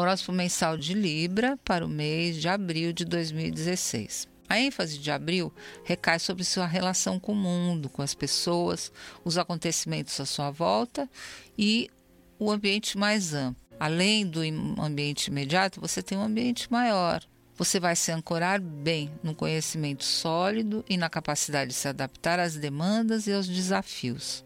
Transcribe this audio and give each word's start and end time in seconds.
Horóscopo 0.00 0.32
mensal 0.32 0.78
de 0.78 0.94
Libra 0.94 1.58
para 1.62 1.84
o 1.84 1.88
mês 1.88 2.36
de 2.36 2.48
abril 2.48 2.90
de 2.90 3.04
2016. 3.04 4.26
A 4.48 4.58
ênfase 4.58 4.98
de 4.98 5.10
abril 5.10 5.52
recai 5.84 6.18
sobre 6.18 6.42
sua 6.42 6.66
relação 6.66 7.20
com 7.20 7.32
o 7.32 7.36
mundo, 7.36 7.90
com 7.90 8.00
as 8.00 8.14
pessoas, 8.14 8.90
os 9.22 9.36
acontecimentos 9.36 10.18
à 10.18 10.24
sua 10.24 10.50
volta 10.50 11.08
e 11.56 11.90
o 12.38 12.50
ambiente 12.50 12.96
mais 12.96 13.34
amplo. 13.34 13.62
Além 13.78 14.26
do 14.26 14.40
ambiente 14.80 15.26
imediato, 15.26 15.80
você 15.80 16.02
tem 16.02 16.16
um 16.16 16.24
ambiente 16.24 16.70
maior. 16.72 17.22
Você 17.56 17.78
vai 17.78 17.94
se 17.94 18.10
ancorar 18.10 18.58
bem 18.58 19.10
no 19.22 19.34
conhecimento 19.34 20.02
sólido 20.02 20.82
e 20.88 20.96
na 20.96 21.10
capacidade 21.10 21.72
de 21.72 21.76
se 21.76 21.88
adaptar 21.88 22.40
às 22.40 22.56
demandas 22.56 23.26
e 23.26 23.32
aos 23.32 23.46
desafios, 23.46 24.44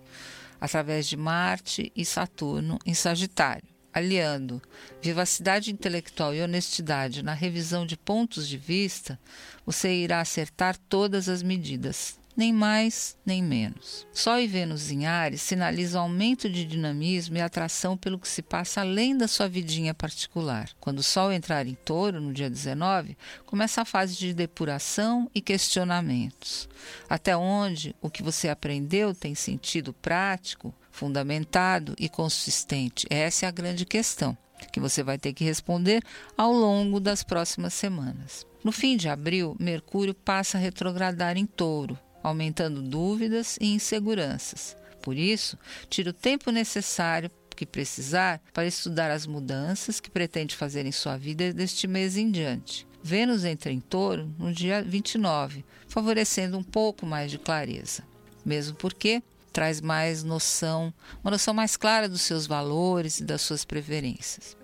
através 0.61 1.07
de 1.07 1.17
Marte 1.17 1.93
e 1.95 2.05
Saturno 2.05 2.77
em 2.85 2.93
Sagitário 2.93 3.74
aliando 3.95 4.61
vivacidade 5.01 5.71
intelectual 5.71 6.35
e 6.35 6.43
honestidade 6.43 7.23
na 7.23 7.33
revisão 7.33 7.87
de 7.87 7.97
pontos 7.97 8.49
de 8.49 8.59
vista, 8.59 9.19
você 9.65 9.95
irá 9.95 10.21
acertar 10.21 10.77
todas 10.89 11.29
as 11.29 11.45
medidas, 11.45 12.19
nem 12.37 12.53
mais 12.53 13.17
nem 13.25 13.41
menos. 13.41 14.05
Sol 14.13 14.41
e 14.41 14.49
Vênus 14.49 14.91
em 14.91 15.07
Ares 15.07 15.41
sinalizam 15.41 16.03
aumento 16.03 16.51
de 16.51 16.65
dinamismo 16.65 17.37
e 17.37 17.41
atração 17.41 17.97
pelo 17.97 18.19
que 18.19 18.27
se 18.27 18.43
passa 18.43 18.81
além 18.81 19.17
da 19.17 19.29
sua 19.29 19.49
vidinha 19.49 19.95
particular. 19.95 20.71
Quando 20.81 20.99
o 20.99 21.03
Sol 21.03 21.33
entrar 21.33 21.65
em 21.67 21.75
Touro, 21.75 22.21
no 22.21 22.33
dia 22.33 22.51
19, 22.51 23.17
começa 23.47 23.83
a 23.83 23.85
fase 23.85 24.17
de 24.17 24.35
depuração 24.35 25.31
e 25.33 25.41
questionamentos. 25.41 26.69
Até 27.09 27.37
onde 27.37 27.95
o 28.03 28.11
que 28.11 28.25
você 28.25 28.49
aprendeu 28.49 29.15
tem 29.15 29.37
sentido 29.37 29.93
prático, 29.93 30.75
fundamentado 30.95 31.93
e 31.99 32.09
consistente? 32.09 33.05
Essa 33.11 33.47
é 33.47 33.49
a 33.49 33.53
grande 33.53 33.85
questão 33.85 34.39
que 34.73 34.79
você 34.79 35.03
vai 35.03 35.19
ter 35.19 35.33
que 35.33 35.45
responder 35.45 36.03
ao 36.39 36.53
longo 36.53 37.01
das 37.01 37.25
próximas 37.25 37.75
semanas. 37.75 38.47
No 38.63 38.71
fim 38.71 38.97
de 38.97 39.09
abril, 39.09 39.57
Mercúrio 39.59 40.15
passa 40.15 40.57
a 40.57 40.61
retrogradar 40.61 41.37
em 41.37 41.45
touro, 41.45 41.99
aumentando 42.23 42.81
dúvidas 42.81 43.59
e 43.61 43.75
inseguranças. 43.75 44.77
Por 45.03 45.17
isso, 45.17 45.59
tire 45.91 46.11
o 46.11 46.15
tempo 46.15 46.51
necessário 46.51 47.31
que 47.57 47.67
precisar 47.67 48.41
para 48.53 48.67
estudar 48.67 49.11
as 49.11 49.27
mudanças 49.27 49.99
que 49.99 50.11
pretende 50.11 50.57
fazer 50.57 50.87
em 50.87 50.93
sua 50.93 51.17
vida 51.17 51.53
deste 51.53 51.89
mês 51.89 52.17
em 52.17 52.31
diante. 52.31 52.87
Vênus 53.03 53.45
entra 53.45 53.71
em 53.71 53.81
touro 53.81 54.33
no 54.39 54.53
dia 54.53 54.83
29, 54.83 55.65
favorecendo 55.89 56.57
um 56.57 56.63
pouco 56.63 57.05
mais 57.05 57.31
de 57.31 57.39
clareza. 57.39 58.05
Mesmo 58.45 58.77
porque 58.77 59.23
traz 59.55 59.81
mais 59.81 60.25
noção, 60.25 60.93
uma 61.23 61.31
noção 61.31 61.55
mais 61.55 61.77
clara 61.77 62.09
dos 62.09 62.23
seus 62.23 62.45
valores 62.45 63.21
e 63.21 63.25
das 63.25 63.41
suas 63.41 63.65
preferências. 63.65 64.57